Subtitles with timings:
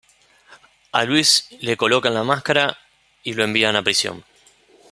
[0.91, 2.75] A Luis le colocan la máscara
[3.21, 4.25] y lo envían a prisión.